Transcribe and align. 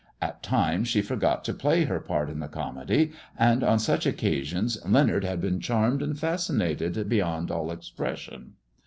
At 0.19 0.41
times 0.41 0.87
she 0.87 1.03
forgot 1.03 1.45
to 1.45 1.53
play 1.53 1.83
her 1.83 1.99
part 1.99 2.27
in 2.31 2.39
the 2.39 2.47
comedy, 2.47 3.11
and 3.37 3.63
on 3.63 3.77
such 3.77 4.07
occasions 4.07 4.79
Leonard 4.83 5.23
had 5.23 5.39
been 5.39 5.59
charmed 5.59 6.01
and 6.01 6.17
fascinated 6.17 7.07
beyond 7.07 7.51
all 7.51 7.69
expression. 7.71 8.53